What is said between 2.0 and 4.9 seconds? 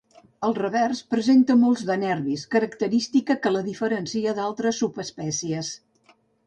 nervis, característica que la diferencia d'altres